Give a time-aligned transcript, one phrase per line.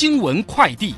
[0.00, 0.94] 新闻快递，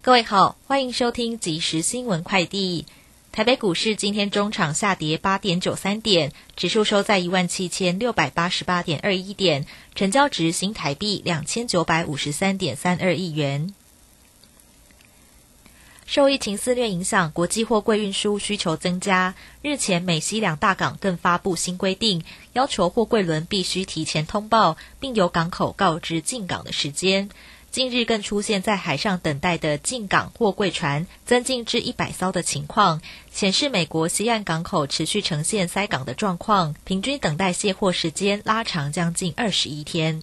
[0.00, 2.86] 各位好，欢迎收听即时新闻快递。
[3.32, 13.74] 台北股市今天中场下跌八点九三点，指数收在一万七千六百八十八点二一点，成交值新台币两千九百五十三点三二亿元。
[16.08, 19.34] 受疫情肆虐影响，国际货柜运输需求增加。
[19.60, 27.28] 日前，美西两大港更发布新规定，要求货柜轮必须提前通报，并由港口告知进港的时间。
[27.70, 40.22] 近日更出现在海上等待的进港货柜船增进至一百艘的情况，显示美国西岸港口持续呈现塞港的状况，平均等待卸货时间拉长将近二十一天。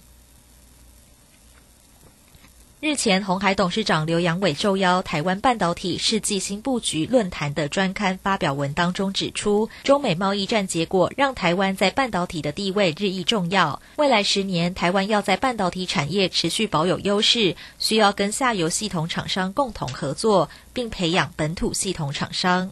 [2.86, 13.82] 日前，红海董事长刘扬伟受邀台湾半导体世纪新布局论坛的专刊发表文当中指出，中美贸易战结果让台湾在半导体的地位日益重要。
[13.96, 22.70] 未来十年，台湾要在半导体产业持续保有优势，需要跟下游系统厂商共同合作，并培养本土系统厂商。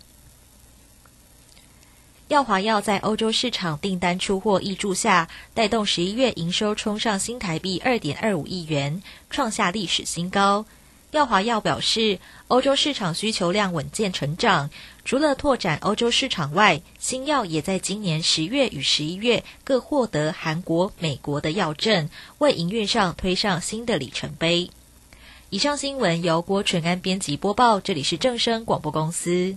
[2.28, 10.64] 耀华药在欧洲市场订单出货挹注下，带动十一月营收冲上新台币二点二五亿元，创下历史新高。
[11.10, 14.70] 耀华药表示，欧洲市场需求量稳健成长，
[15.04, 22.08] 除了拓展欧洲市场外，新药也在今年十月与十一月各获得韩国、美国的药证，
[22.38, 24.70] 为营运上推上新的里程碑。
[25.50, 29.56] 以上新闻由郭纯安编辑播报，这里是正声广播公司。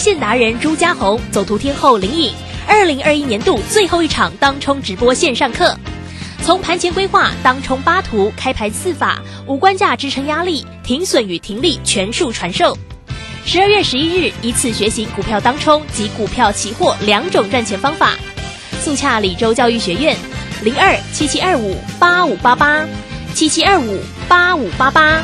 [0.00, 2.32] 线达人朱家红，走图天后林颖，
[2.66, 5.76] 二零二一年度最后一场当冲直播线上课，
[6.42, 12.76] 从盘前规划、当冲八图、开盘四法、五关价支撑压力、停损与停利全数传授。
[13.44, 18.14] 十二月十一日，一次学习股票当冲及股票期货两种赚钱方法。
[18.82, 20.16] 速洽李州教育学院，
[20.62, 22.86] 零二七七二五八五八八，
[23.34, 25.20] 七七二五八五八八。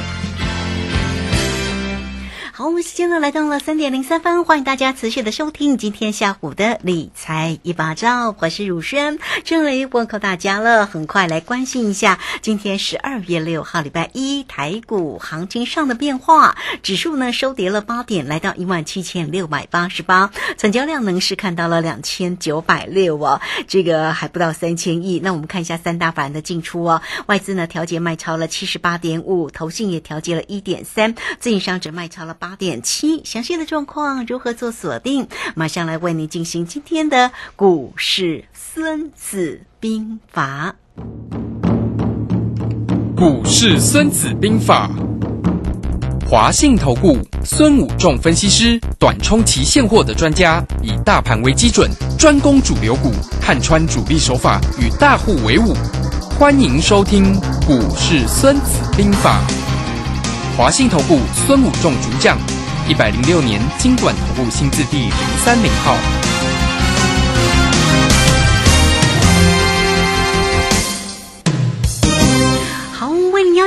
[2.58, 10.86] 好，我们时间呢来到了三点零三分，欢迎大家持续的收听今天下午的理财一把照，我是汝轩，这里问候大家了。
[10.86, 23.38] 很快来关心一下今天十二月六号礼拜一台股行情上的变化，指数呢收跌了八点，来到一万七千六百八十八，成交量呢是看到了两千九百六哦，
[23.68, 25.20] 这个还不到三千亿。
[25.22, 32.45] 那我们看一下三大板的进出哦，外资呢调节卖超了七十八点五，投信也调节了一点三，自营商只卖超了八。
[32.48, 35.26] 八点七，详细的状况如何做锁定？
[35.56, 40.76] 马上来为您进行今天的股市孙子兵法。
[43.16, 44.88] 股市孙子兵法，
[46.24, 55.74] 华信投顾孙武仲分析师，短冲期现货的专家，以大盘为基准，专攻主流股，看穿主力手法，与大户为伍。
[56.38, 57.34] 欢迎收听
[57.66, 59.44] 股市孙子兵法。
[60.56, 62.38] 华信投顾孙武仲主讲，
[62.88, 65.12] 一百零六年经管投顾新字第零
[65.44, 66.25] 三零号。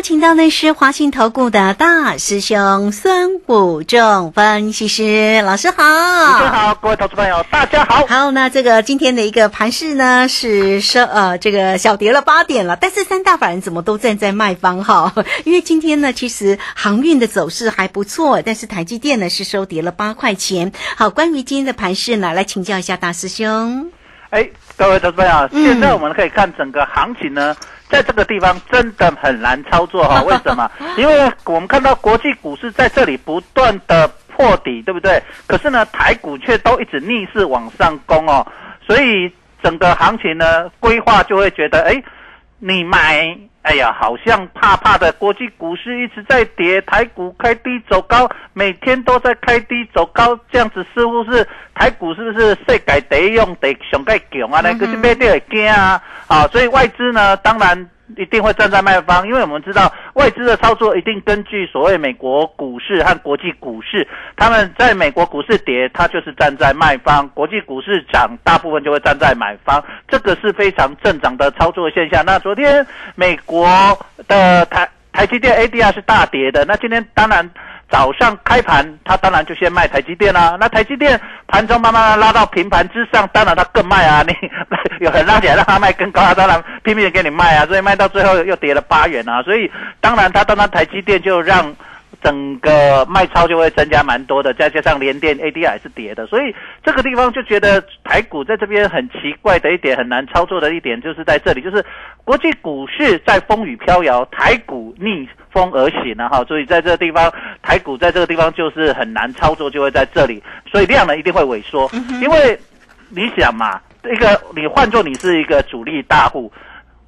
[0.09, 8.07] 请到的是华信投顾的大师兄孙武仲分析师老师好，大家好，各位投资朋友，大家好。
[8.07, 15.13] 好，那这个今天的一个盘势呢是收呃这个小跌了八点了，但是三大法人怎么都站在卖方哈？
[15.45, 20.71] 因为今天呢其实航运的走势还不错，但是台积电呢是收跌了八块钱。
[20.95, 23.91] 好，关于今天的盘势呢，来请教一下大师兄。
[24.31, 27.53] 哎，各位投资朋友，现在我们可以看整个行情呢，
[27.89, 30.23] 在这个地方真的很难操作哈。
[30.23, 30.71] 为什么？
[30.95, 35.21] 因为我们看到国际股市在这里不断的破底，对不对？
[35.45, 38.47] 可是呢，台股却都一直逆势往上攻哦，
[38.87, 39.29] 所以
[39.61, 42.01] 整个行情呢，规划就会觉得，哎，
[42.59, 51.45] 你买哎呀，好像怕怕的，国际股市一直在跌，台股开低走高，每天都在开低走高，这样子似乎是
[51.75, 54.61] 台股是不是世界第一用得上盖强啊？
[54.63, 56.01] 那个是买掉会惊啊！
[56.27, 57.89] 啊，所以外资呢，当然。
[58.17, 69.83] 一定会站在卖方，因为我们知道外资的操作一定根据所谓美国股市和国际股市，他们在美国股市跌，它就是站在卖方；国际股市涨，大部分就会站在买方。
[70.07, 72.23] 这个是非常正常的操作现象。
[72.25, 72.85] 那昨天
[73.15, 73.67] 美国
[74.27, 77.49] 的台台积电 ADR 是大跌的，那今天当然。
[77.89, 80.55] 早上开盘，他当然就先卖台积电啦。
[80.59, 84.23] 那台积电盘中慢慢拉到平盘之上，当然他更卖啊。
[84.27, 84.33] 你
[85.05, 87.65] 有人拉起来让他卖更高，他当然拼命给你卖啊。
[87.65, 89.41] 所以卖到最后又跌了八元啊。
[89.43, 91.75] 所以当然他当那台积电就让。
[92.21, 101.83] 整个卖超就会增加蛮多的，再加上连电 ADR 是跌的，所以这个地方就觉得台股在这边很奇怪的一点，很难操作的一点就是在这里，就是
[102.23, 107.31] 国际股市在风雨飘摇，台股逆风而行了哈，所以在这个地方，
[107.61, 111.89] 台股在这个地方就是很难操作，就会在这里，所以量呢一定会萎缩，
[112.21, 112.59] 因为
[113.09, 116.51] 你想嘛，一个你换做你是一个主力大户。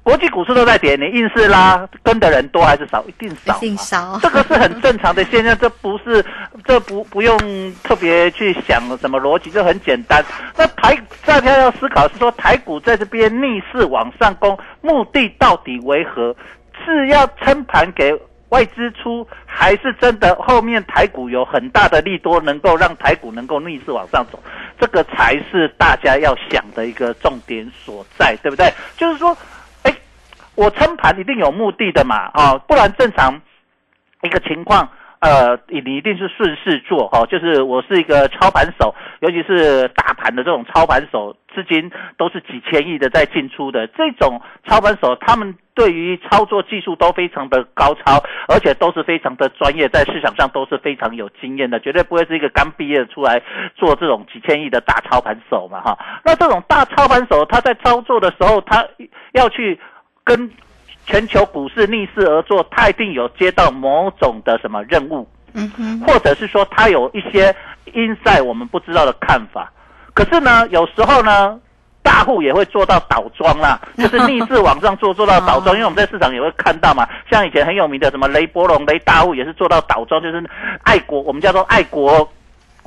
[0.02, 3.04] 国际股市都在跌，你硬是拉，跟的人多还是少？
[3.06, 4.18] 一定少，一定少。
[4.20, 6.24] 这个是很正常的现象，这不是，
[6.64, 7.38] 这不不用
[7.84, 10.24] 特别去想什么逻辑，就很简单。
[10.56, 16.34] 那台大家要思考是说，台股在这边逆势往上攻，目的到底为何？
[16.84, 18.12] 是要撑盘给
[18.48, 24.42] 外资出，还是真的后面台股有很大的利多，能够让台股能够逆势往上走？
[24.80, 28.68] 这个才是大家要想的一个重点所在，对不对？
[28.96, 29.36] 就是说。
[30.54, 33.40] 我撑盘一定有目的的嘛，啊，不然正常
[34.22, 34.88] 一个情况，
[35.20, 53.40] 呃，你一定是顺势做，哈，就是我是一个操盘手，尤其是大盘的这种操盘手，资金都是几千亿的在进出的，这种操盘手，他们对于操作技术都非常的高超，而且都是非常的专业，在市场上都是非常有经验的，绝对不会是一个刚毕业出来
[53.74, 58.86] 做这种几千亿的大操盘手嘛，哈，那这种大操盘手他在操作的时候，他
[59.32, 59.80] 要去。
[60.24, 60.50] 跟
[61.06, 67.54] 全球股市逆势而做，他一定有接到某种的什么任务，嗯哼，或者是说他有一些
[67.92, 69.72] 因在我们不知道的看法。
[70.14, 71.58] 可是呢，有时候呢，
[72.02, 75.74] 大户也会做到倒装啦， 就是逆势往上做，做到倒装。
[75.76, 80.44] 因为我们在市场也会看到嘛，像以前很有名的什么雷波龙、雷大户也是做到倒装，就是
[80.84, 82.30] 爱国，我们叫做爱国。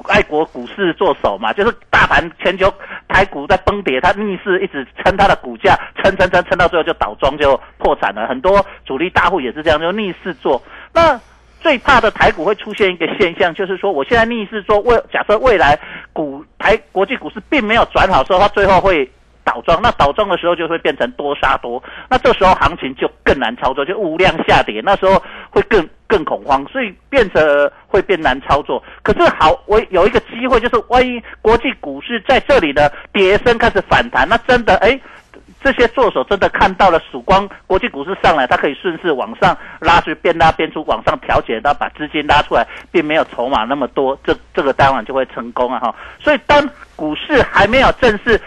[0.03, 2.73] 爱国股市做手嘛，就是大盘全球
[3.07, 8.27] 台股在崩跌，它逆势一直撑它的股价，撑撑撑撑到最后就倒庄就破产了。
[8.27, 10.61] 很多主力大户也是这样，就逆势做。
[10.93, 11.19] 那
[11.59, 15.79] 最怕的台股会出现一个现象，就是说我现在逆势做，未假设未来
[16.13, 19.09] 股台国际股市并没有转好时候，它最后会。
[19.45, 25.21] 倒装，那倒装的时候就会变成多杀多，那这时候行情就更难操作，就无量下跌，那时候
[25.55, 28.83] 会更更恐慌，所以变成会变难操作。
[29.01, 34.99] 可是好，我有一个机会，就是万一国际股市在这里的跌升开始反弹，那真的哎，
[35.63, 45.95] 这些做手真的看到了曙光，国际股市上来，它可以顺势往上拉，去边拉边出，往上调节，到把资金拉出来，并没有筹码那么多，这这个当然就会成功啊哈。
[46.19, 48.37] 所以当股市还没有正式。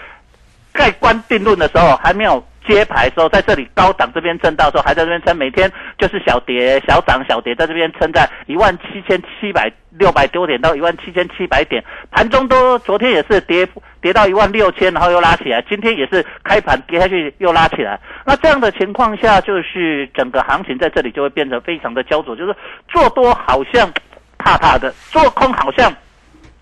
[0.70, 13.66] 盖棺定论的时候，还没有揭牌的时候，在这里高档这边震到时候，还在这边撑，每天就是小跌小涨小跌，在这边撑在一万七千七百六百多点到一万七千七百点，盘中都昨天也是跌
[14.02, 17.98] 跌到一万六千，然后又拉起来，今天也是开盘跌下去又拉起来。
[18.26, 22.54] 那这样的情况下，就是整个行情在这里就会变成非常的焦灼，就是
[22.88, 23.90] 做多好像
[24.36, 25.90] 怕怕的，做空好像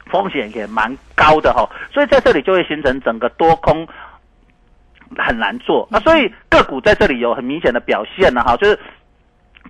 [0.06, 3.86] 风险也蛮高的哈，所以在这里就会形成整个多空。
[5.16, 5.86] 很难做。
[5.90, 8.78] 那，所以个股在这里有很明显的表现了哈，就是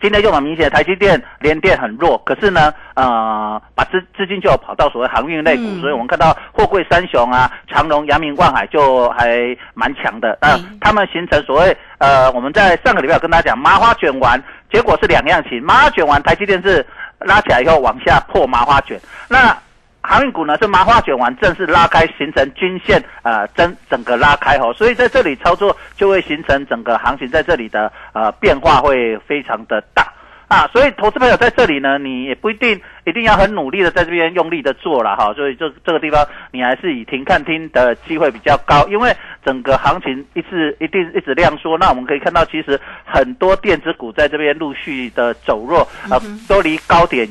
[0.00, 16.84] 今天就很明显，台积电、联电很弱，可是呢，呃，把资资金就跑到所谓航运类股，所以我们看到货柜三雄啊，长隆、阳明、万海就还蛮强的，那他们形成所谓呃，我们在上个礼拜有跟大家讲麻花卷完，结果是两样情，麻花卷完，台积电是
[17.20, 19.56] 拉起来以后往下破麻花卷，那。
[20.06, 30.06] 航运股呢是麻花卷完正式拉开，形成均线，呃，整整个拉开哦，所以在这里操作就会形成整个行情在这里的呃变化会非常的大。
[30.48, 39.12] 啊，所以投资朋友在这里呢，你也不一定一定要很努力的在这边用力的做了哈，所以这这个地方你还是以停看听的机会比较高，因为
[39.44, 47.28] 整个行情一直一定一直量缩，那我们可以看到其实很多电子股在这边陆续的走弱，呃，都离高点。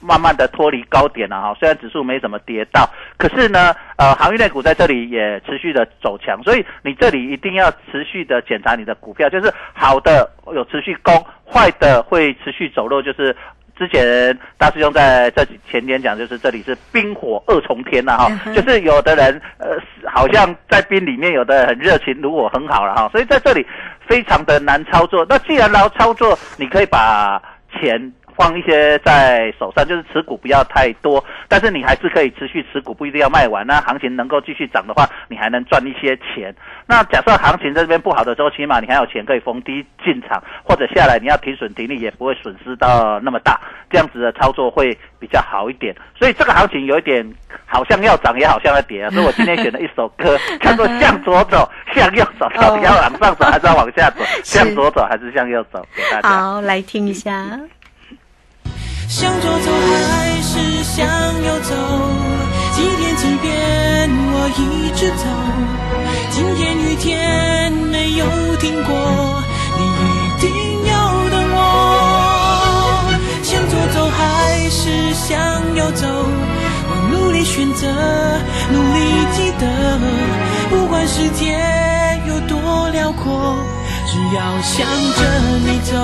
[0.00, 1.54] 慢慢的脱离高点了哈。
[1.58, 13.36] 虽然指数没怎么跌到，可是呢，呃，航运类股在这里也持续的走强，所以你这里一定要持续的检查你的股票，就是好的有持续攻，坏的会持续走弱，就是。
[13.78, 19.68] 之前大师兄在这前天讲，就是这里是冰火二重天呐，哈，就是有的人呃
[20.04, 23.64] 好像在冰里面，有的很热情，如果很好了哈，所以在这里
[24.04, 25.24] 非常的难操作。
[25.28, 27.40] 那既然难操作，你可以把
[27.70, 28.12] 钱。
[28.38, 33.66] 放一些在手上，就是持股不要太多，但是你还是可以持续持股，不一定要卖完。
[33.66, 36.54] 那行情能够继续涨的话，你还能赚一些钱。
[36.86, 45.92] 那假设行情这边不好的时候，起码你还有钱可以逢低进场，或者下来你要停损停利也不会损失到那么大，这样子的操作会比较好一点。
[46.16, 47.28] 所以这个行情有一点
[47.66, 49.10] 好像要涨，也好像要跌啊。
[49.10, 54.22] 所以我今天选了一首歌， 叫做《向左走， 向右走》，到底要往上走还是要往下走？
[54.44, 55.84] 向左走还是向右走？
[55.96, 57.58] 给大家好，来听一下。
[59.08, 61.06] 向左走还是向
[61.42, 61.74] 右走？
[62.76, 65.24] 几天几遍我一直走。
[66.30, 68.26] 今天雨天没有
[68.60, 69.42] 停过，
[69.78, 70.50] 你一定
[70.92, 70.92] 要
[71.30, 71.56] 等我。
[73.42, 75.34] 向左走还是向
[75.74, 76.06] 右走？
[76.90, 77.86] 我努力选择，
[78.70, 79.00] 努力
[79.32, 79.98] 记得，
[80.68, 81.58] 不管世界
[82.28, 83.56] 有多辽阔，
[84.06, 84.86] 只要向
[85.16, 85.20] 着
[85.64, 85.96] 你走。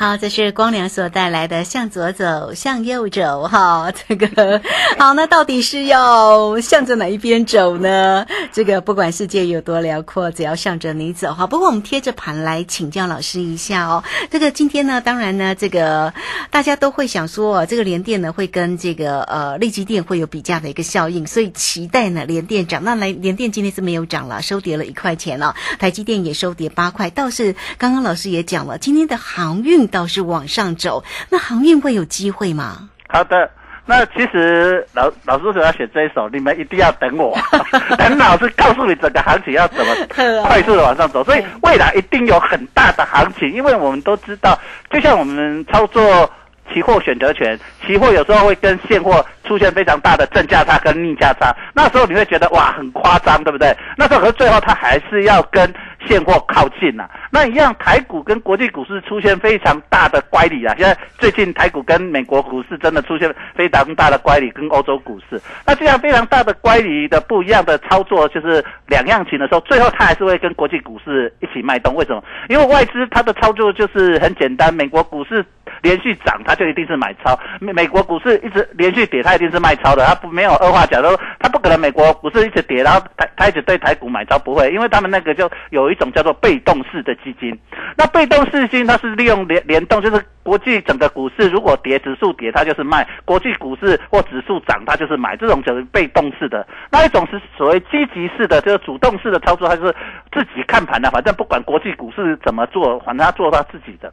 [0.00, 4.62] 好，这是光良所带来的“向左走，向右走”哈， 这个
[4.98, 8.24] 好，那到底是要向着哪一边走呢？
[8.50, 11.46] 这个不管世界有多辽阔，只要向着你走哈。
[11.46, 14.02] 不过我们贴着盘来请教老师一下哦。
[14.30, 16.14] 这个今天呢，当然呢，这个
[16.48, 22.82] 大家都会想说，这个联电呢会跟这个呃利基电会有比价的一个效应，所以期待呢联电涨。
[22.82, 25.54] 那来联电今天是没有涨了，收跌了一块钱了。
[25.78, 29.89] 台积电也收跌八块，倒是刚刚老师也讲了，今天的航运。
[29.90, 32.88] 倒是往上走，那航运会有机会吗？
[33.08, 33.50] 好的，
[33.86, 37.36] 那其实老老师说要选这一首，你们一定要等我，
[37.98, 39.92] 等老师告诉你整个行情要怎么
[40.46, 44.58] 快速的往上走，所以未来一定有很大的行情，因为我们都知道，
[44.90, 46.30] 就像我们操作
[46.72, 53.76] 期货选择权，期货有时候会跟现货出现非常大的正价差跟逆价差，那时候你会觉得哇很夸张，对不对？
[53.96, 55.74] 那时候可最后它还是要跟。
[56.06, 60.74] 现货靠近了，那一样台股跟国际股市出现非常大的乖离啊！
[60.78, 65.40] 现在最近台股跟美国股市真的出现非常大的乖离，跟欧洲股市。
[65.66, 71.94] 那这样非常大的乖离的不一样的操作，就是两样情的时候，最后它还是会跟国际股市一起脉动。
[71.94, 72.22] 为什么？
[72.48, 75.44] 因为外资它的操作就是很简单，美国股市
[75.82, 80.06] 连续涨，它就一定是买超；美美国股市一直连续跌，它一定是卖超的。
[80.06, 85.90] 它不没有二话讲，说它不可能美国股市一直跌，然后台它一直对台股买超，不会，因为他们那个就有。
[85.90, 87.52] 一种叫做被动式的基金，
[87.96, 95.36] 那被动式基金它是利用联联动，就是国际整个股市如果跌，指数跌它就是卖；国际股市或指数涨它就是买。
[95.36, 99.92] 这种就是被动式的，那一种是所谓积极式的，就是主动式的操作，它是
[100.30, 104.12] 自己看盘的，反正不管国际股市怎么做，反正他做他自己的。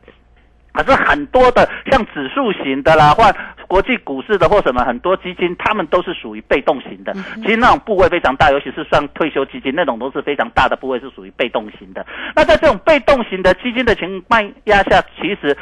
[0.78, 3.24] 可是很多的像指数型的啦，或
[3.68, 7.12] 国际股市的或什么很多基金，他们都是属于被动型的。
[7.42, 12.06] 其实那种部位非常大，尤其是像退休基金那种都是非常大的部位，是属于被动型的。
[12.36, 15.58] 那在这种被动型的基金的情卖压下，其实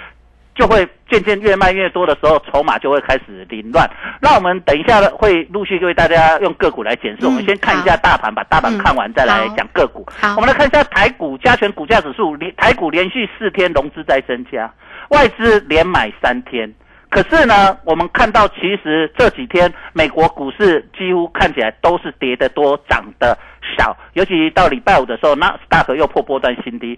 [0.56, 3.88] 就会渐渐越卖越多的时候，筹码就会开始凌乱。
[4.22, 7.26] 那我们等一下呢，会陆续为大家用个股来检视。
[7.26, 10.06] 我们先看一下大盘，把大盘看完再来讲个股。
[10.20, 14.74] 好，我们来看一下台股加权股价指数，连台股连续四天融资在增加。
[15.10, 16.74] 外资连买三天，
[17.10, 23.38] 可是呢，我们看到其实这几天美国股市几乎看起来都是跌得多，涨得
[23.78, 23.96] 少。
[24.14, 26.98] 尤其到礼拜五的时候，那 t a 又破波段新低，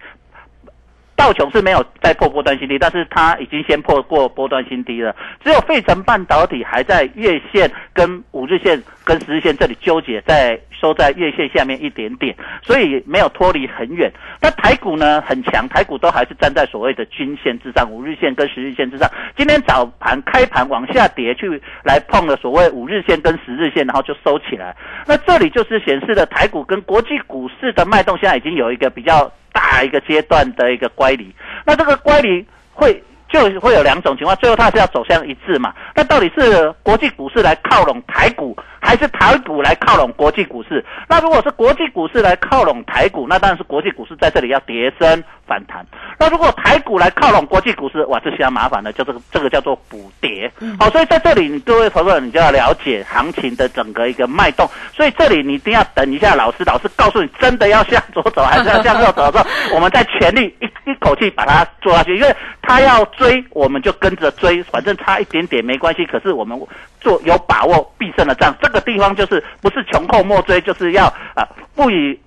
[1.18, 5.14] 道琼是没有再破波段新低，但是它已经先破过波段新低了。
[5.44, 10.58] 只有费城半导体还在月线跟五日线跟十日线这里纠结在。
[10.80, 14.14] 收在月线下面一点点，所以没有脱离很远。
[14.40, 19.10] 那台股呢很强，台股都还是站在所谓的均线之上，五日线跟十日线之上。
[19.36, 24.76] 今天早盘开盘往下跌，去来碰了所谓五日线跟十日线，然后就收起来。
[25.08, 31.34] 那这里就是显示了台股跟国际股市的脉动，现在已经有一个比较大一个阶段的一个乖离。
[31.66, 33.04] 那这个乖离会。
[33.30, 35.74] 就会有两种情况，最后它是要走向一致嘛？
[35.94, 40.84] 那到底是国际股市来靠拢台股，还是台股来靠拢国际股市？
[41.10, 45.84] 那如果是国际股市来靠拢台股，那当然是国际股市在这里要跌升反弹。
[46.20, 50.52] 那如果台股来靠拢国际股市，哇，这相麻烦的，就这个这个叫做补跌。
[50.80, 54.70] 好，所以在这里，各位朋友，你就要了解行情的整个一个脉动。
[54.96, 61.08] 所以这里你一定要等一下，老师，老师告诉你，真的要向左走，还是要向右走的时候， 我们再全力一一口。
[61.08, 66.06] 口气把它做下去，因为他要追，我们就跟着追，反正差一点点没关系。
[66.06, 66.60] 可是我们
[67.00, 72.20] 做有把握必胜的仗，这个地方就是不是穷寇莫追，就是要啊不以。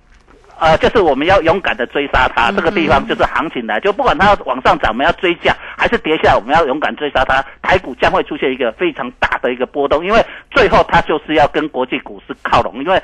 [0.61, 7.43] 呃，就是我们要勇敢的追杀它，这个地方就是行情来，就不管它往上涨，我们要追价，还是跌下来，我们要勇敢追杀它。
[7.63, 13.01] 台股将会出现一个非常大的一个波动，因为最后它就是要跟国际股市靠拢，因为。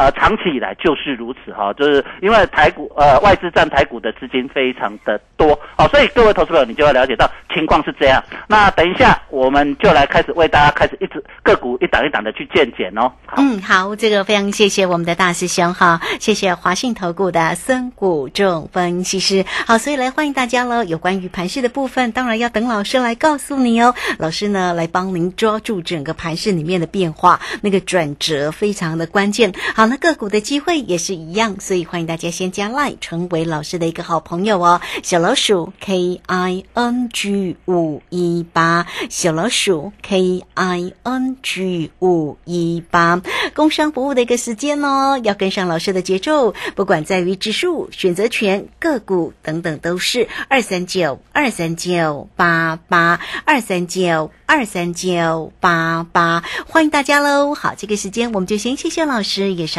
[0.00, 8.24] 呃，长期以来就是如此哈，就是因为台股呃外资占台股的资金非常的多哦，所以各位投资者你就要了解到情况是这样。
[8.48, 13.12] 那等一下我们就来开始为大家开始一直个股一档一档的去见解哦。
[13.36, 19.44] 嗯，好，这个非常谢谢我们的大师兄哈，谢谢华信投顾的孙谷仲分析师。
[19.66, 20.82] 好，所以来欢迎大家喽。
[20.82, 23.94] 有关于盘市的部分，当然要等老师来告诉你哦。
[24.18, 29.52] 老师呢来帮您抓住整个盘市里面的变化，那个转折非常的关键。
[29.76, 29.89] 好。
[29.90, 34.80] 那个股的机会也是一样，所以欢迎大家先加 line 成为老师的一个好朋友哦。
[35.02, 43.20] 小老鼠 K I N G 五一八，小老鼠 K I N G 五一八，
[43.52, 54.30] 工商服务的一个时间哦，要跟上老师的节奏，不管在于指数、选择权、个股等等，都是二三九二三九八八二三九。
[54.52, 57.54] 二三九八八，欢迎大家喽！
[57.54, 59.78] 好，这个时间我们就先谢谢老师，也是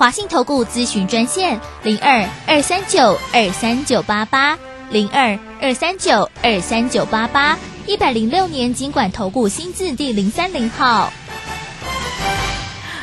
[0.00, 4.58] 华信投顾咨询专线零二二三九二三九八八
[4.90, 11.12] 零二二三九二三九八八，一百零六年经管投顾新字第零三零号。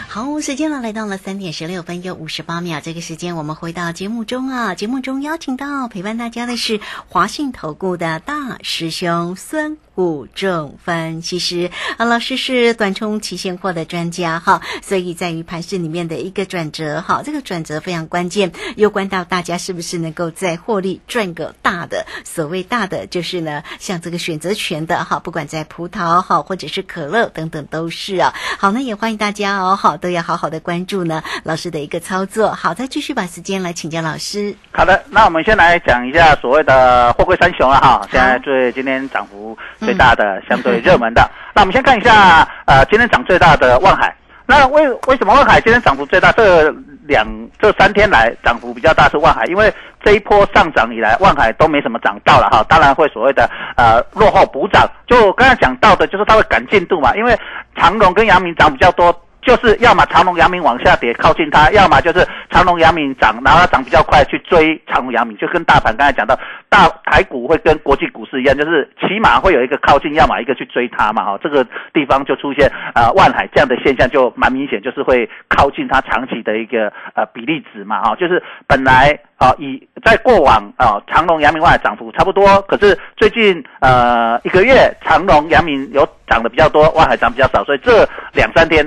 [0.08, 2.82] 好，时间呢来到了三点十六分又五十八秒。
[2.82, 9.77] 这个时间我们回到节目中啊，节目中邀请到陪伴大家的是华信投顾的大师兄孙。
[9.98, 22.05] 股正分析师啊，老师是短冲期现货的专家哈，所以在于盘市里面的一个转折哈，这个转折非常关键，攸关到大家是不是能够在获利赚个大的。
[22.24, 28.36] 所谓大的就是呢，像这个选择权的哈，不管在葡萄哈或者是可乐等等都是啊。
[28.60, 32.51] 好，那也欢迎大家哦，好都要好好的关注呢老师的一个操作。
[32.53, 34.55] 好，再继续把时间来请教老师。
[34.72, 39.57] 好的，那我们先来讲一下所谓的货柜三雄了哈，现在最今天涨幅。
[39.88, 41.22] 最大的相对热门的，
[41.56, 44.14] 那我们先看一下，呃，今天涨最大的万海。
[44.46, 46.30] 那为为什么万海今天涨幅最大？
[46.34, 46.70] 这
[47.08, 47.26] 两
[47.58, 49.74] 这三天来涨幅比较大是万海，因为
[50.04, 52.66] 这一波上涨以来，万海都没什么涨到了哈。
[52.68, 57.38] 当然会所谓的呃落后补涨，就刚才讲到的，就是它会赶进度嘛，因为
[57.78, 59.14] 长隆跟阳明涨比较多。
[59.44, 66.38] 就是要么长隆、阳明往下跌靠近它，要么就是长隆、阳明涨，然后它涨比较快去追长隆、阳明，就跟大盘刚才讲到，
[66.70, 88.86] 大台股会跟国际股市一样，就是起码会有一个靠近，要么一个去追它嘛，哈，这个地方就出现呃万海这样的现象就蛮明显，就是会靠近它长期的一个呃比例值嘛，哈，就是本来啊以在过往啊长隆、阳明、万海涨幅差不多，可是最近呃一个月长隆、阳明有涨得比较多，万海涨比较少，所以这两三天。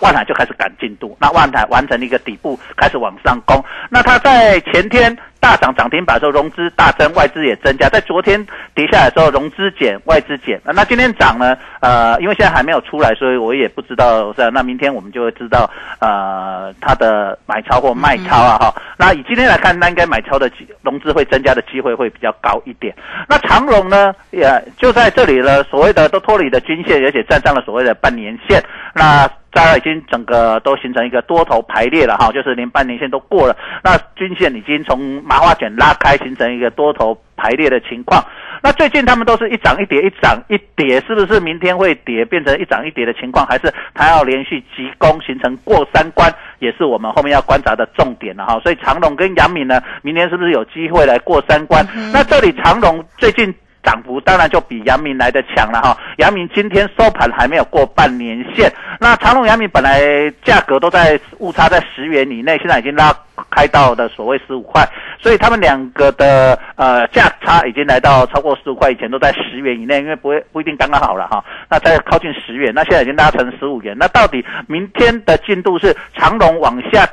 [0.00, 3.64] 万海就开始赶进度，那万海完成一个底部，开始往上攻。
[3.88, 7.88] 那它在前天大涨涨停板的时候，融资大增，外资也增加。
[7.88, 10.60] 在昨天跌下来的时候，融资减，外资减。
[10.74, 11.56] 那今天涨呢？
[11.78, 14.32] 呃，因为现在还没有出来，所以我也不知道。
[14.32, 18.74] 是那明天我们就会知道，呃，它的买超或卖超啊，哈。
[18.98, 20.50] 那以今天来看，那应该买超的
[20.82, 22.92] 融资会增加的机会会比较高一点。
[23.28, 28.60] 那长荣呢，也就在这里了，所谓的都脱离的均线，而且站上了所谓的半年线。
[28.92, 38.24] 那大家已经整个都形成一个多头排列了哈，就是连半年线都过了，那均线已经从麻花卷拉开，形成一个多头排列的情况。
[38.62, 48.58] 那最近他们都是一涨一跌，一涨一跌，是不是明天会跌变成一涨一跌的情况，还是它要连续急攻形成过三关，也是我们后面要观察的重点了哈。
[48.60, 51.86] 所以长隆跟杨敏呢，明天是不是有机会来过三关？
[52.14, 53.54] 那这里长隆最近。
[53.82, 58.68] 涨幅当然就比阳明来的强了哈，阳明今天收盘还没有过半年线，
[58.98, 63.14] 那长隆、阳明本来价格都在误差在十元以内，现在已经拉
[63.48, 64.84] 开到的所谓十五块，
[65.18, 77.08] 所以他们两个的呃价差已经来到超过十五块，以前都在十元以内，因为不会不一定刚刚好了哈，那在靠近十元，那现在已经拉成十五元，那到底明天的进度是长隆往下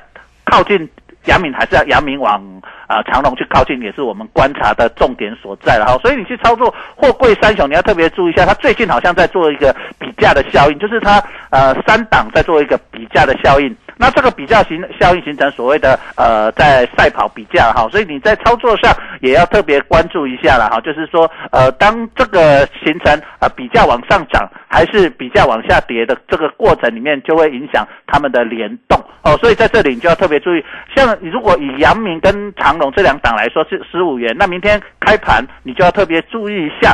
[0.46, 0.90] 靠近？
[1.26, 2.44] 阳明还是要阳明往
[2.88, 5.98] 啊、长隆去靠近，也是我们观察的重点所在了哈。
[6.00, 13.76] 所以你去操作货柜三雄，你要特别注意一下，它最近好像在做一个比价的效应，就是它呃三档在做一个比价的效应。
[13.96, 18.92] 那这个比较形效应形成所谓的呃在赛跑比价哈，所以你在操作上
[19.22, 30.66] 也要特别关注一下了哈，就是说呃当这个形成呃比价往上涨还是比价往下跌的这个过程里面，就会影响他们的联动哦，所以在这里你就要特别注意，
[30.96, 36.94] 像如果以阳明跟长隆从这两档来说是十五元，那明天开盘你就要特别注意一下。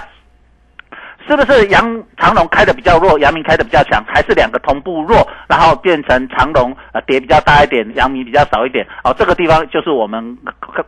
[1.28, 8.86] 是不是阳长隆开的比较弱，阳明开的比较强，还是两个同步弱，然后变成长隆呃跌比较大一点，阳明比较少一点？
[9.04, 10.38] 哦，这个地方就是我们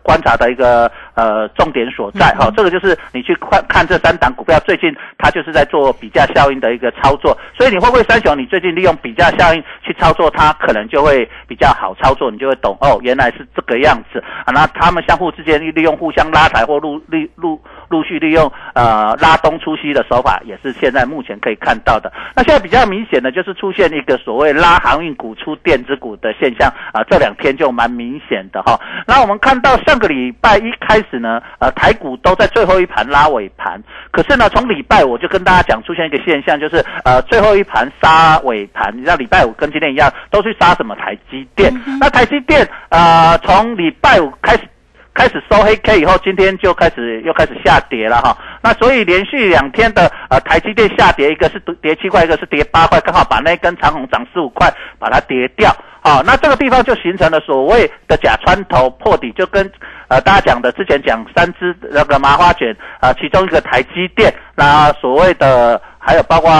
[0.01, 8.37] 观察的一个呃重点所在哈、这个就是你去看看这三档股票最近它就是在做比价效应的一个操作，所以你会不会三雄？
[8.37, 14.51] 你最近利用比价效应去操作它，可能就会比较好操作，你就会懂哦，原来是这个样子啊。
[14.53, 20.31] 那他们相互之间利用互相拉抬或陆陆陆陆续利用呃拉东出西的手法。
[20.45, 22.11] 也是现在目前可以看到的。
[22.35, 28.79] 那现在比较明显的就是出现一个所谓拉航运股出电子股的现象啊，这两天就蛮明显的哈。
[29.05, 41.71] 那我们看到上个礼拜一开始呢，呃，台股都在最后一盘拉尾盘，可是呢，从礼拜我就跟大家讲出现一个现象，就是呃最后一盘杀尾盘，你知道礼拜五跟今天一样，都去杀什么台积电。
[41.99, 44.70] 那台积电呃从礼拜五开始。
[45.13, 48.37] 开始收黑 K 以后，今天就开始又开始下跌了哈。
[48.61, 55.75] 那所以连续两天的呃台积电下跌，一个是跌七块，一个是跌八块，刚好把那根长红涨十五块把它跌掉。
[56.01, 59.69] 好，那这个地方就形成了所谓的假穿头破底，就跟
[60.07, 66.51] 呃大家讲的之前讲三只那个麻花卷啊、呃，其中一个台积电，那所谓的还有包括。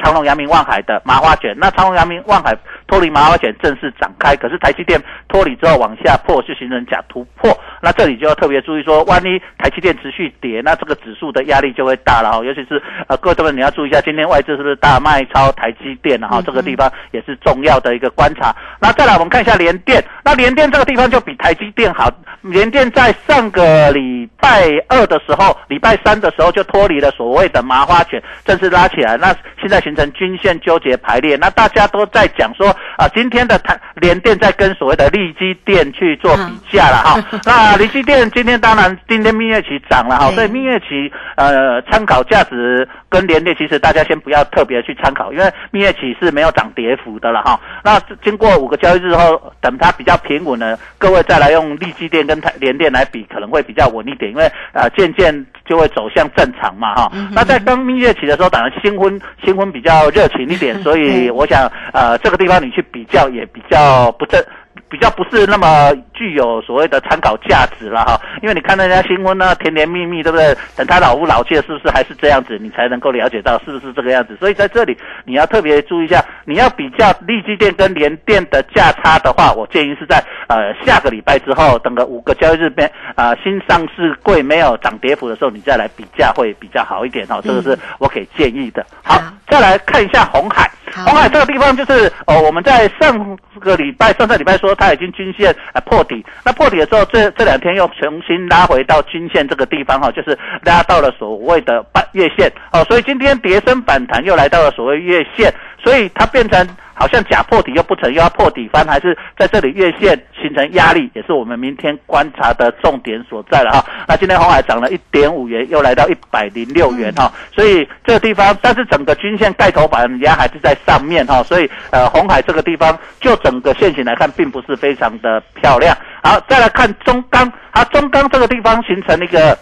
[0.00, 2.56] 长隆、阳明、万海的麻花卷，那长隆、阳明、万海
[2.88, 7.56] 脱离麻花卷正式展开，可是台积电脱离之后往下破，就形成假突破。
[7.80, 12.44] 那这里就要特别注意说，万一台积电持续跌，那这个指数的压力就会大了哈。
[12.44, 16.42] 尤其是呃，各位同学你要注意一下，今天外资是不是大卖超台积电哈？
[16.44, 18.56] 这个地方也是重要的一个观察。
[18.80, 22.10] 那再来我们看一下联电，那联电这个地方就比台积电好。
[22.40, 29.16] 联电在上个礼拜二的时候，礼拜三的时候就脱离了所谓的麻花卷，正式拉起来。
[29.16, 37.24] 那现在形成均线纠结排列，那大家都在讲说啊，今天的台联电在跟所谓的利基电去做比价了哈。
[37.44, 47.60] 那利基电今天当然今天蜜月期涨了哈，所以蜜月期呃参考价值跟联电其实大家先不要特别去参考，因为蜜月期是没有涨跌幅的了哈。
[47.82, 57.12] 那经过五个交易日后，等它比较平稳呢，各位再来用利基电跟台联电来比，可能会比较稳一点，因为呃渐渐就会走向正常嘛哈。
[57.32, 64.42] 那在刚蜜月期的时候，当然新婚新婚比较热情一点， 所以我想呃这个地方你去比较也比较不正。
[64.90, 70.56] 比较不是那么具有所谓的参考价值了哈，因为你看人家新婚呢甜甜蜜蜜，对不对？
[70.76, 74.34] 等他老夫老妻是不是还是这样子，你才能够了解到是不是这个样子。
[74.36, 87.40] 所以在这里你要特别注意一下，你要比较利基店跟联电的价差的话，我建议是在呃下个礼拜之后，等个五个交易日边啊、呃、新上市柜没有涨跌幅的时候，你再来比价会比较好一点哈。
[87.42, 88.86] 这个是我给建议的。
[89.02, 94.74] 好，再来看一下红海，红海这个地方就是哦我们在上个礼拜上上礼拜说。
[94.78, 102.48] 它已经均线呃破底，那破底的时候，这这两天又重新拉回到均线这个地方哈，就是拉到了所谓的半月线。
[102.70, 113.84] 哦，所以今天跌升反弹又来到了所谓月线，所以它变成好像假破底又不成，又要破底翻，还是在这里月线形成压力，也是我们明天观察的重点所在了哈。
[114.08, 124.78] 那今天红海涨了一点五元，又来到一百零六元哈，所以这个地方，但是整个均线盖头板压还是在上面哈，所以呃红海这个地方就整个线型来看，并不是。
[124.78, 125.92] 非常的漂亮。
[126.22, 129.58] 好，再来看中钢，啊，中钢这个地方形成一个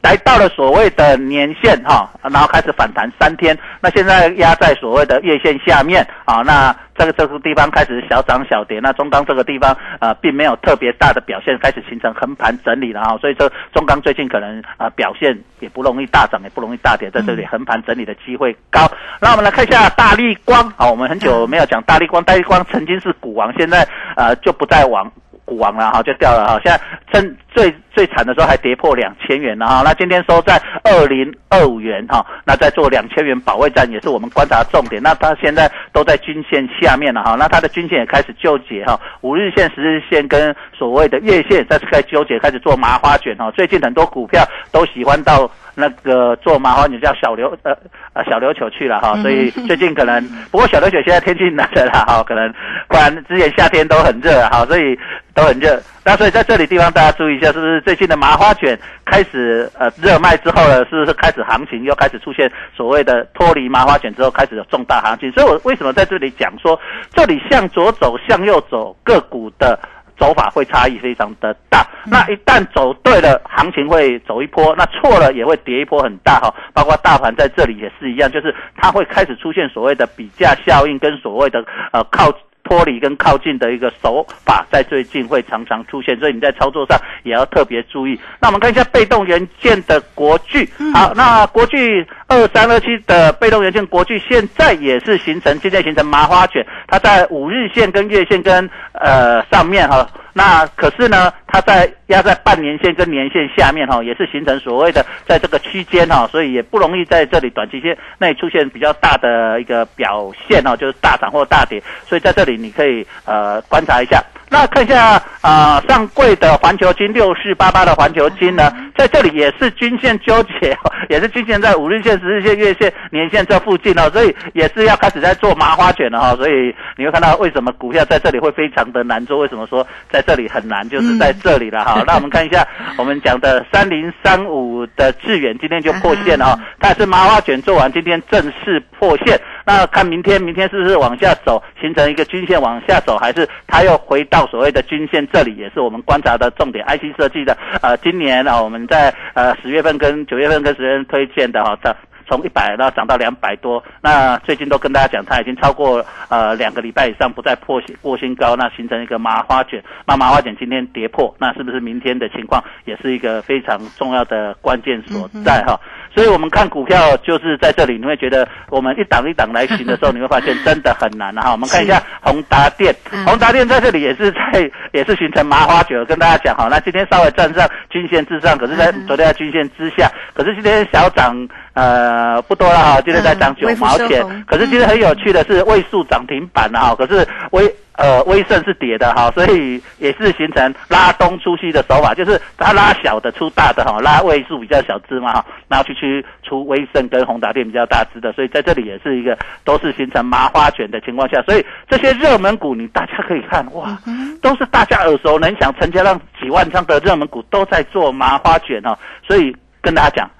[0.00, 18.88] 来到了所谓的年线哈，然后开始反弹三天，那现在压在所谓的月线下面啊，那这个这个地方开始小涨小跌，那中钢这个地方呃并没有特别大的表现，开始形成横盘整理了哈，所以说中钢最近可能啊表现也不容易大涨，也不容易大跌，在这里横盘整理的机会高。
[19.20, 25.10] 那我们来看一下大力光，啊，我们很久没有讲大力光，大力光曾经是股王，现在呃就不再王。
[25.44, 26.60] 股王了哈，就掉了哈。
[26.62, 26.78] 现在
[27.12, 29.82] 真最最惨的时候还跌破两千元了哈。
[29.84, 32.24] 那今天收在二零二五元哈。
[32.44, 35.02] 那在做两千元保卫战也是我们观察重点。
[35.02, 37.34] 那它现在都在均线下面了哈。
[37.38, 38.98] 那它的均线也开始纠结哈。
[39.22, 43.50] 五日线、十日线跟所谓的月线在开始纠结，开始做麻花卷哈。
[43.52, 47.70] 最近很多股票都喜欢到那个做麻花你叫小琉呃
[48.12, 52.52] 呃小琉球去了哈，所以最近可能不过小琉球现在天气冷了啦哈，可能
[52.88, 54.98] 不然之前夏天都很热哈，所以
[55.32, 55.80] 都很热。
[56.04, 65.30] 那所以在这里地方大家注意一下，是不是最近的麻花卷开始呃热卖之后呢，是不是开始行情又开始出现所谓的脱离麻花卷之后开始有重大行情？
[65.30, 66.76] 所以我为什么在这里讲说，
[67.14, 69.78] 这里向左走向右走个股的。
[70.18, 76.54] 走法会差异非常的大，那一旦走对了，行情会走一波；那错了也会跌一波很大哈。
[76.74, 82.32] 包括大盘在这里也是一样，就是它会开始出现所谓的比价效应跟所谓的呃靠。
[82.64, 88.20] 脱离跟靠近的一个手法，在最近会常常出现，所以你在操作上也要特别注意。
[88.38, 100.06] 那我们看一下被动元件的国巨，好，那国巨二三二七的被动元件国际现在也是形成，现在形成麻花卷，它在五日线跟月线跟呃上面哈。
[100.34, 111.82] 那可是呢，它在压在半年线跟年线下面哈，也是形成所谓的在这个区间哈，所以也不容易在这里短期间内出现比较大的一个表现哦，就是大涨或大跌。
[112.06, 114.22] 所以在这里你可以呃观察一下。
[114.50, 120.76] 那看一下啊，上柜的环球金六四八八的环球金呢，在这里也是均线纠结，
[121.08, 126.34] 也是均线在五日线、十日线、月线、年线这附近哦，所以也是要开始在做麻花卷了哈。
[126.36, 129.38] 所以你会看到为什么股票在这里会非常的难做？
[129.38, 130.88] 为什么说在这里很难？
[130.88, 132.02] 就是在这里了哈。
[132.06, 136.58] 那我们看一下我们讲的三零三五的致远，今天就破线了哈。
[136.78, 139.38] 但是麻花卷做完，今天正式破线。
[139.68, 145.28] 那看明天，明天是不是往下走，形成一个均线往下走，还是它又回到所谓的均线？
[145.30, 146.82] 这里也是我们观察的重点。
[146.86, 151.94] IC 设计的，呃，今年啊，我们在呃十月份跟九月份跟十月份推荐的哈，它
[152.28, 153.82] 从一百到涨到两百多。
[154.00, 159.82] 那最近都跟大家讲，它已经超过呃两个礼拜以上不再破新过新高，那形成一个麻花卷。
[160.06, 165.78] 那麻花卷今天跌破，那是不是明天的情况也是一个非常重要的关键所在哈？
[166.14, 171.52] 所以我们看股票就是在这里，你会觉得我们一档一档来行的时候，你会发现真的很难哈。
[171.52, 172.94] 我们看一下宏达电，
[173.26, 174.38] 宏达电在这里也是在
[174.92, 176.68] 也是形成麻花卷，跟大家讲哈。
[176.70, 181.36] 那今天稍微站上均线之上，可是在昨天在均线之下，可是今天小涨
[181.74, 184.44] 呃不多了哈，今天在涨九毛钱。
[184.46, 203.98] 可是今天很有趣的是位数涨停板哈，可是微呃微盛是跌的哈，所以也是形成拉东出西的手法，就是它拉小的出大的哈，拉位数比较小支嘛哈，然后去去出微盛跟宏达电比较大支的，所以在这里也是一个都是形成麻花卷的情况下，所以这些热门股你大家可以看哇，
[204.40, 210.30] 都是大家耳熟能详，成交量几万张的热门股都在做麻花卷哦，所以跟大家讲，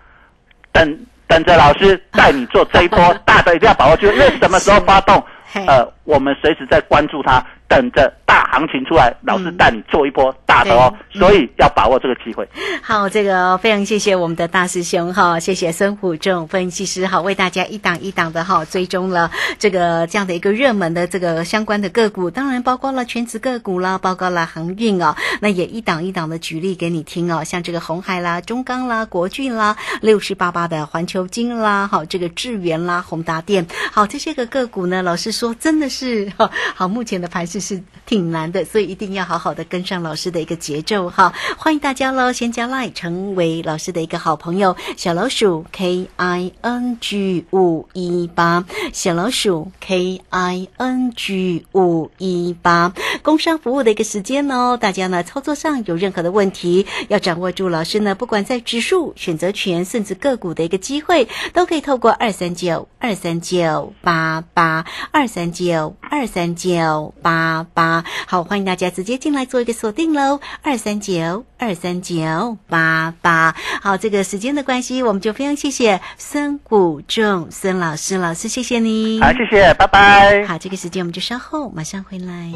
[0.73, 0.99] 等。
[1.29, 5.23] 等着老师带你做这一波 大的，一定要把握住，因为什么时候发动，
[5.69, 7.45] 呃，我们随时在关注它。
[7.69, 12.47] 等着大行情出来，老师带你做一波大的哦，所以要把握这个机会。
[12.83, 36.31] 好，这个非常谢谢我们的大师兄哈，谢谢孙虎正分析师哈，为大家一档一档的哈追踪了这个这样的一个热门的这个相关的个股，当然包括了全职个股啦，包括了航运哦，那也一档一档的举例给你听哦，像这个红海啦、中钢啦、国俊啦、六十八八的环球金啦，好这个智源啦、宏达电，好这些个个股呢，老师说真的是
[36.75, 37.59] 好，目前的盘势。
[37.59, 41.33] 是挺挺难的，所以一定要好好的跟上老师的一个节奏哈！
[41.57, 67.29] 欢迎大家喽，先加 line 成为老师的一个好朋友，小老鼠 K I N G 五一八，小老鼠 K I N G 五一八，工商服务的一个时间哦，大家呢操作上有任何的问题，要掌握住老师呢，不管在指数、选择权，甚至个股的一个机会，都可以透过二三九二三九八八二三九二三九八。
[67.29, 73.55] 八八好，欢迎大家直接进来做一个锁定喽，二三九二三九八八。
[73.83, 79.21] 好，这个时间的关系，我们就非常谢谢孙谷仲孙老师，老师谢谢你。
[79.21, 80.47] 好，谢谢，拜拜。
[80.47, 82.53] 好，这个时间我们就稍后马上回来。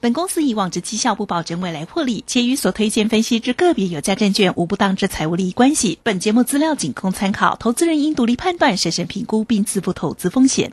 [0.00, 6.00] 本公司以往之绩效不保证未来获利，且与所推荐分析之个别有价证券无不当之财务利益关系。
[6.02, 10.72] 本节目资料仅供参考，投资人应独立判断、审慎评估并自负投资风险。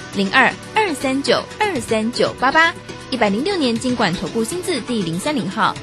[0.13, 2.73] 零二二三九二三九八八。
[3.11, 5.73] 一百零六年经管投顾新字第零三零号。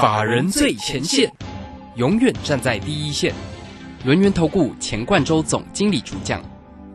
[0.00, 1.32] 法人最前线，
[1.94, 3.32] 永远站在第一线。
[4.04, 6.42] 轮源投顾钱冠洲总经理主讲，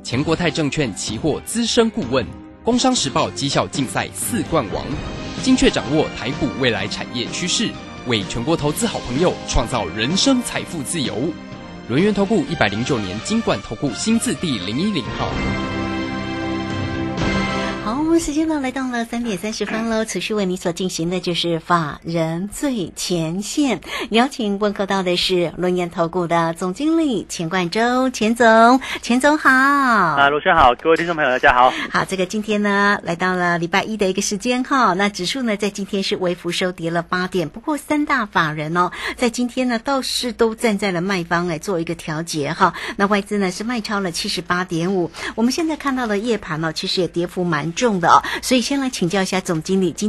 [0.04, 2.26] 前国泰证券期货资深顾问，
[2.62, 4.86] 工商时报绩效竞赛四冠王，
[5.42, 7.70] 精确掌握台股未来产业趋势，
[8.08, 11.32] 为全国投资好朋友创造人生财富自由。
[11.90, 15.83] 轮源投顾一百零九年金管投顾新字第零一零号。
[18.14, 20.06] 好，时间呢来到了三点三十分喽。
[20.06, 29.50] 持续为你所进行的就是法人最前线，邀请问候到的是龙岩投顾的总经理钱冠洲，钱总，钱总好。
[29.50, 31.74] 啊，卢轩好，各位听众朋友大家好。
[31.92, 42.76] 好，这个今天呢来到了礼拜一的一个时间哈，那指数呢在今天是微幅收跌了八点，不过三大法人哦，在今天呢倒是都站在了卖方来做一个调节哈。
[42.96, 48.00] 那外资呢是卖超了七十八点五，我们现在看到的夜盘呢，其实也跌幅蛮重
[48.42, 50.02] 所以先来请教一下总经理今。